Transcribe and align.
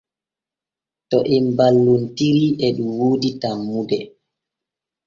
To 1.09 1.17
em 1.35 1.45
balloltiitri 1.57 2.47
e 2.65 2.67
ɗun 2.75 2.91
woodi 2.97 3.29
tanmude. 3.41 3.97